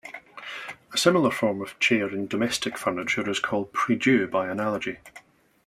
A 0.93 0.97
similar 0.97 1.29
form 1.29 1.61
of 1.61 1.77
chair 1.77 2.09
in 2.09 2.25
domestic 2.25 2.75
furniture 2.75 3.29
is 3.29 3.37
called 3.39 3.71
"prie-dieu" 3.71 4.25
by 4.25 4.49
analogy. 4.49 4.97